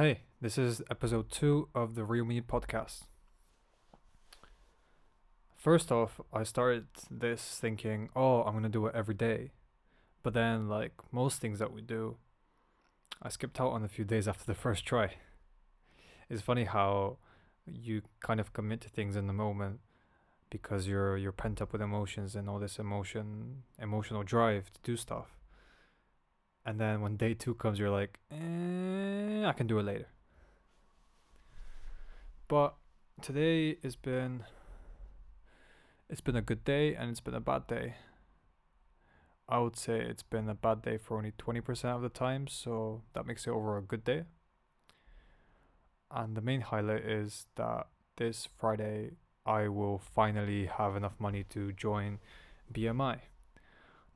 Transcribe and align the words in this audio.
Hey, 0.00 0.22
this 0.40 0.56
is 0.56 0.80
episode 0.90 1.30
two 1.30 1.68
of 1.74 1.94
the 1.94 2.04
Real 2.04 2.24
Me 2.24 2.40
podcast. 2.40 3.02
First 5.58 5.92
off, 5.92 6.18
I 6.32 6.42
started 6.42 6.86
this 7.10 7.58
thinking, 7.60 8.08
oh, 8.16 8.40
I'm 8.44 8.54
gonna 8.54 8.70
do 8.70 8.86
it 8.86 8.94
every 8.94 9.14
day. 9.14 9.50
But 10.22 10.32
then, 10.32 10.70
like 10.70 10.92
most 11.12 11.38
things 11.38 11.58
that 11.58 11.70
we 11.70 11.82
do, 11.82 12.16
I 13.20 13.28
skipped 13.28 13.60
out 13.60 13.72
on 13.72 13.84
a 13.84 13.88
few 13.88 14.06
days 14.06 14.26
after 14.26 14.46
the 14.46 14.54
first 14.54 14.86
try. 14.86 15.16
It's 16.30 16.40
funny 16.40 16.64
how 16.64 17.18
you 17.66 18.00
kind 18.20 18.40
of 18.40 18.54
commit 18.54 18.80
to 18.80 18.88
things 18.88 19.16
in 19.16 19.26
the 19.26 19.34
moment 19.34 19.80
because 20.48 20.88
you're 20.88 21.18
you're 21.18 21.30
pent 21.30 21.60
up 21.60 21.74
with 21.74 21.82
emotions 21.82 22.34
and 22.34 22.48
all 22.48 22.58
this 22.58 22.78
emotion 22.78 23.64
emotional 23.78 24.22
drive 24.22 24.72
to 24.72 24.80
do 24.82 24.96
stuff 24.96 25.40
and 26.64 26.78
then 26.78 27.00
when 27.00 27.16
day 27.16 27.34
two 27.34 27.54
comes, 27.54 27.78
you're 27.78 27.90
like, 27.90 28.18
eh, 28.30 28.36
Eh, 29.40 29.46
I 29.46 29.52
can 29.52 29.66
do 29.66 29.78
it 29.78 29.84
later. 29.84 30.08
But 32.48 32.74
today 33.22 33.76
has 33.82 33.96
been 33.96 34.44
it's 36.08 36.20
been 36.20 36.36
a 36.36 36.42
good 36.42 36.64
day 36.64 36.94
and 36.94 37.10
it's 37.10 37.20
been 37.20 37.34
a 37.34 37.40
bad 37.40 37.66
day. 37.66 37.94
I 39.48 39.58
would 39.58 39.76
say 39.76 40.00
it's 40.00 40.22
been 40.22 40.48
a 40.48 40.54
bad 40.54 40.82
day 40.82 40.98
for 40.98 41.16
only 41.16 41.32
20% 41.32 41.84
of 41.96 42.02
the 42.02 42.08
time, 42.08 42.46
so 42.46 43.02
that 43.14 43.26
makes 43.26 43.46
it 43.46 43.50
over 43.50 43.78
a 43.78 43.82
good 43.82 44.04
day. 44.04 44.24
And 46.10 46.36
the 46.36 46.40
main 46.40 46.60
highlight 46.60 47.04
is 47.04 47.46
that 47.56 47.88
this 48.16 48.48
Friday 48.58 49.12
I 49.46 49.68
will 49.68 49.98
finally 49.98 50.66
have 50.66 50.96
enough 50.96 51.18
money 51.18 51.44
to 51.50 51.72
join 51.72 52.18
BMI. 52.72 53.20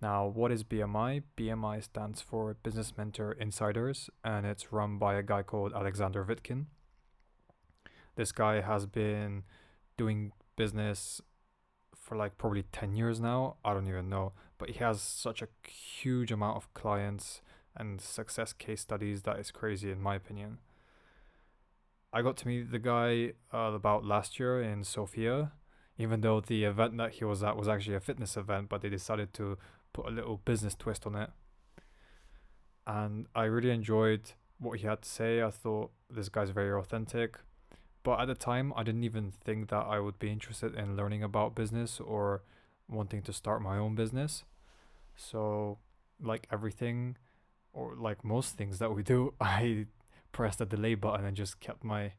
Now, 0.05 0.27
what 0.27 0.53
is 0.53 0.65
BMI? 0.65 1.23
BMI 1.35 1.83
stands 1.83 2.21
for 2.21 2.59
Business 2.63 2.93
Mentor 2.95 3.33
Insiders, 3.33 4.11
and 4.23 4.45
it's 4.45 4.71
run 4.71 4.99
by 4.99 5.15
a 5.15 5.23
guy 5.23 5.43
called 5.43 5.73
Alexander 5.73 6.23
Vitkin. 6.27 6.67
This 8.15 8.31
guy 8.31 8.61
has 8.61 8.85
been 8.85 9.45
doing 9.97 10.33
business 10.57 11.23
for 11.97 12.19
like 12.19 12.37
probably 12.37 12.65
10 12.65 12.95
years 12.95 13.19
now. 13.19 13.57
I 13.65 13.73
don't 13.73 13.89
even 13.89 14.11
know, 14.11 14.35
but 14.59 14.69
he 14.69 14.79
has 14.81 15.01
such 15.01 15.41
a 15.41 15.49
huge 15.67 16.31
amount 16.31 16.59
of 16.59 16.75
clients 16.75 17.41
and 17.75 17.99
success 17.99 18.53
case 18.53 18.83
studies 18.83 19.23
that 19.23 19.39
is 19.39 19.51
crazy, 19.51 19.91
in 19.91 20.03
my 20.03 20.17
opinion. 20.17 20.59
I 22.13 22.21
got 22.21 22.37
to 22.37 22.47
meet 22.47 22.71
the 22.71 22.79
guy 22.79 23.33
uh, 23.55 23.73
about 23.73 24.05
last 24.05 24.39
year 24.39 24.61
in 24.61 24.85
Sofia, 24.85 25.53
even 25.97 26.21
though 26.21 26.43
the 26.43 26.65
event 26.65 26.99
that 26.99 27.13
he 27.13 27.25
was 27.25 27.43
at 27.43 27.57
was 27.57 27.69
actually 27.69 27.97
a 27.97 28.01
fitness 28.01 28.37
event, 28.37 28.69
but 28.69 28.83
they 28.83 28.91
decided 28.91 29.33
to 29.33 29.57
put 29.95 30.07
a 30.07 30.11
little 30.11 30.43
business 30.45 30.75
twist 30.75 31.07
on 31.07 31.15
it. 31.15 31.31
And 32.87 33.27
I 33.35 33.45
really 33.45 33.71
enjoyed 33.71 34.33
what 34.59 34.81
he 34.81 34.87
had 34.87 35.01
to 35.03 35.09
say. 35.09 35.43
I 35.43 35.51
thought 35.51 35.91
this 36.11 36.29
guy's 36.29 36.51
very 36.51 36.73
authentic. 36.73 37.39
But 38.03 38.21
at 38.21 38.27
the 38.27 38.35
time, 38.35 38.75
I 38.77 38.83
didn't 38.83 39.05
even 39.05 39.33
think 39.45 39.71
that 39.71 39.87
I 39.87 39.99
would 39.99 40.19
be 40.19 40.31
interested 40.31 40.75
in 40.75 40.95
learning 40.95 41.23
about 41.23 41.55
business 41.55 41.99
or 41.99 42.43
wanting 42.87 43.23
to 43.23 43.33
start 43.33 43.63
my 43.63 43.79
own 43.79 43.95
business. 43.95 44.45
So, 45.17 45.79
like 46.23 46.47
everything, 46.53 47.17
or 47.73 47.95
like 47.97 48.23
most 48.23 48.59
things 48.59 48.79
that 48.81 48.95
we 48.95 49.03
do, 49.03 49.33
I 49.41 49.87
pressed 50.33 50.59
the 50.59 50.67
delay 50.67 50.97
button 50.97 51.25
and 51.25 51.35
just 51.35 51.61
kept 51.61 51.83
my 51.83 52.13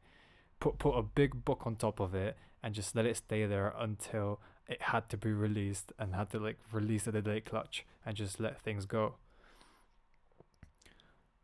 put 0.58 0.78
put 0.78 0.96
a 0.96 1.02
big 1.02 1.44
book 1.44 1.62
on 1.66 1.76
top 1.76 2.00
of 2.00 2.14
it 2.14 2.36
and 2.62 2.74
just 2.74 2.96
let 2.96 3.04
it 3.04 3.16
stay 3.16 3.44
there 3.44 3.74
until 3.78 4.40
it 4.68 4.82
had 4.82 5.08
to 5.10 5.16
be 5.16 5.32
released 5.32 5.92
and 5.98 6.14
had 6.14 6.30
to 6.30 6.38
like 6.38 6.58
release 6.72 7.06
at 7.06 7.14
the 7.14 7.22
delay 7.22 7.40
clutch 7.40 7.84
and 8.04 8.16
just 8.16 8.40
let 8.40 8.60
things 8.60 8.84
go. 8.86 9.14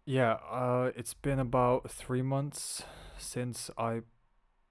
Yeah, 0.04 0.38
uh, 0.50 0.90
it's 0.96 1.14
been 1.14 1.38
about 1.38 1.88
three 1.88 2.22
months 2.22 2.82
since 3.18 3.70
I 3.78 4.00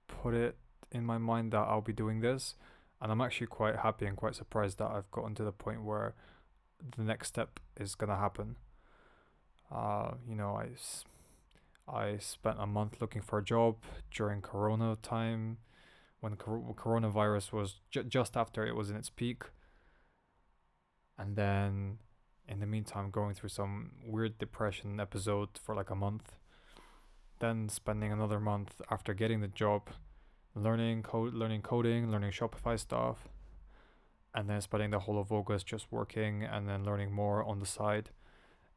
put 0.08 0.34
it 0.34 0.58
in 0.92 1.06
my 1.06 1.18
mind 1.18 1.54
that 1.54 1.60
I'll 1.60 1.80
be 1.80 1.94
doing 1.94 2.20
this, 2.20 2.56
and 3.02 3.12
I'm 3.12 3.22
actually 3.22 3.48
quite 3.48 3.78
happy 3.78 4.06
and 4.06 4.18
quite 4.18 4.36
surprised 4.36 4.80
that 4.80 4.92
I've 4.92 5.10
gotten 5.10 5.34
to 5.36 5.44
the 5.44 5.54
point 5.54 5.84
where 5.84 6.16
the 6.98 7.04
next 7.04 7.30
step 7.30 7.62
is 7.80 7.96
gonna 7.96 8.18
happen. 8.18 8.58
Uh, 9.74 10.16
you 10.28 10.36
know, 10.36 10.60
I, 10.60 10.72
I 11.90 12.18
spent 12.18 12.58
a 12.60 12.68
month 12.68 12.98
looking 13.00 13.22
for 13.22 13.40
a 13.40 13.44
job 13.44 13.78
during 14.14 14.42
Corona 14.42 14.98
time 15.02 15.60
when 16.22 16.36
coronavirus 16.36 17.52
was 17.52 17.82
ju- 17.90 18.04
just 18.04 18.38
after 18.38 18.66
it 18.66 18.76
was 18.76 18.90
in 18.90 18.96
its 18.96 19.10
peak. 19.10 19.44
And 21.18 21.36
then 21.36 21.98
in 22.48 22.60
the 22.60 22.66
meantime, 22.66 23.10
going 23.12 23.34
through 23.34 23.50
some 23.50 23.92
weird 24.06 24.38
depression 24.38 25.00
episode 25.00 25.50
for 25.62 25.76
like 25.76 25.90
a 25.90 25.96
month. 25.96 26.34
Then 27.40 27.70
spending 27.70 28.12
another 28.12 28.40
month 28.40 28.82
after 28.90 29.14
getting 29.14 29.42
the 29.42 29.48
job, 29.48 29.90
learning 30.54 31.04
code, 31.04 31.34
learning 31.34 31.62
coding, 31.62 32.12
learning 32.12 32.32
Shopify 32.32 32.80
stuff, 32.80 33.30
and 34.36 34.50
then 34.50 34.62
spending 34.62 34.92
the 34.92 35.00
whole 35.00 35.20
of 35.20 35.32
August 35.32 35.66
just 35.66 35.92
working 35.92 36.44
and 36.44 36.68
then 36.68 36.84
learning 36.84 37.12
more 37.12 37.44
on 37.44 37.60
the 37.60 37.66
side, 37.66 38.10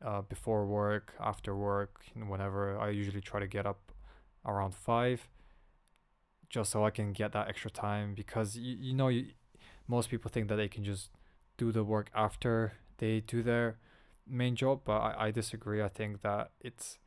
uh, 0.04 0.22
before 0.22 0.66
work, 0.66 1.15
after 1.21 1.54
work, 1.54 2.00
whenever. 2.15 2.78
I 2.78 2.91
usually 2.91 3.21
try 3.21 3.41
to 3.41 3.47
get 3.47 3.66
up 3.66 3.93
around 4.47 4.75
five, 4.75 5.28
just 6.54 6.70
so 6.70 6.84
I 6.84 6.91
can 6.91 7.12
get 7.12 7.32
that 7.32 7.48
extra 7.48 7.69
time 7.69 8.15
because 8.15 8.56
you, 8.56 8.76
you 8.81 8.94
know 8.94 9.09
you, 9.09 9.26
most 9.88 10.09
people 10.09 10.31
think 10.31 10.47
that 10.48 10.54
they 10.54 10.69
can 10.69 10.84
just 10.84 11.10
do 11.56 11.72
the 11.72 11.82
work 11.82 12.10
after 12.15 12.75
they 12.98 13.20
do 13.20 13.42
their 13.42 13.78
main 14.25 14.54
job 14.54 14.82
but 14.84 14.98
I, 14.98 15.26
I 15.26 15.31
disagree. 15.32 15.82
I 15.82 15.88
think 15.88 16.22
that 16.22 16.53
it's 16.60 16.98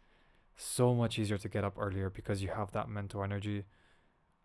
so 0.58 0.94
much 0.94 1.18
easier 1.18 1.38
to 1.38 1.48
get 1.48 1.64
up 1.64 1.76
earlier 1.80 2.10
because 2.10 2.42
you 2.44 2.50
have 2.50 2.74
that 2.74 2.90
mental 2.90 3.24
energy. 3.24 3.64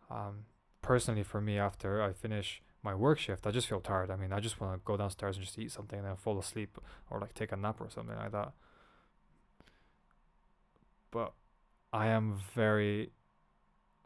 Um, 0.08 0.44
personally 0.82 1.24
for 1.24 1.40
me 1.40 1.58
after 1.58 2.00
I 2.00 2.12
finish 2.12 2.62
my 2.82 2.94
work 2.94 3.18
shift 3.18 3.44
I 3.44 3.50
just 3.50 3.66
feel 3.66 3.80
tired. 3.80 4.08
I 4.08 4.14
mean 4.14 4.32
I 4.32 4.38
just 4.38 4.60
want 4.60 4.72
to 4.74 4.80
go 4.84 4.96
downstairs 4.96 5.36
and 5.36 5.44
just 5.44 5.58
eat 5.58 5.72
something 5.72 5.98
and 5.98 6.06
then 6.06 6.16
fall 6.16 6.38
asleep 6.38 6.78
or 7.10 7.18
like 7.18 7.34
take 7.34 7.50
a 7.50 7.56
nap 7.56 7.80
or 7.80 7.90
something 7.90 8.16
like 8.16 8.30
that. 8.30 8.52
But 11.10 11.32
I 11.92 12.06
am 12.06 12.38
very 12.54 13.10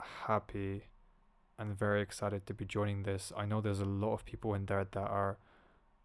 happy 0.00 0.84
and 1.58 1.78
very 1.78 2.02
excited 2.02 2.46
to 2.46 2.54
be 2.54 2.64
joining 2.64 3.02
this. 3.02 3.32
I 3.36 3.46
know 3.46 3.60
there's 3.60 3.80
a 3.80 3.84
lot 3.84 4.14
of 4.14 4.24
people 4.24 4.54
in 4.54 4.66
there 4.66 4.86
that 4.90 5.08
are 5.08 5.38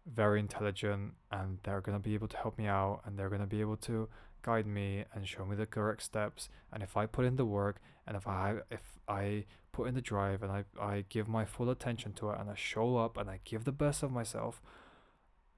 very 0.06 0.40
intelligent 0.40 1.12
and 1.30 1.58
they're 1.62 1.80
going 1.80 1.96
to 1.96 2.02
be 2.02 2.14
able 2.14 2.28
to 2.28 2.36
help 2.36 2.58
me 2.58 2.66
out 2.66 3.02
and 3.04 3.18
they're 3.18 3.28
going 3.28 3.40
to 3.40 3.46
be 3.46 3.60
able 3.60 3.76
to 3.76 4.08
guide 4.42 4.66
me 4.66 5.04
and 5.14 5.28
show 5.28 5.44
me 5.44 5.54
the 5.54 5.66
correct 5.66 6.02
steps 6.02 6.48
and 6.72 6.82
if 6.82 6.96
I 6.96 7.06
put 7.06 7.24
in 7.24 7.36
the 7.36 7.44
work 7.44 7.80
and 8.08 8.16
if 8.16 8.26
I 8.26 8.56
if 8.72 8.98
I 9.06 9.44
put 9.70 9.86
in 9.86 9.94
the 9.94 10.00
drive 10.00 10.42
and 10.42 10.50
I, 10.50 10.64
I 10.80 11.04
give 11.08 11.28
my 11.28 11.44
full 11.44 11.70
attention 11.70 12.12
to 12.14 12.30
it 12.30 12.40
and 12.40 12.50
I 12.50 12.56
show 12.56 12.96
up 12.96 13.16
and 13.16 13.30
I 13.30 13.38
give 13.44 13.62
the 13.62 13.70
best 13.70 14.02
of 14.02 14.10
myself 14.10 14.60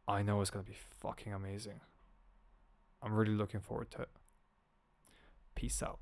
I 0.07 0.23
know 0.23 0.41
it's 0.41 0.51
going 0.51 0.65
to 0.65 0.71
be 0.71 0.77
fucking 1.01 1.33
amazing. 1.33 1.81
I'm 3.03 3.15
really 3.15 3.33
looking 3.33 3.61
forward 3.61 3.91
to 3.93 4.03
it. 4.03 4.11
Peace 5.55 5.83
out. 5.83 6.01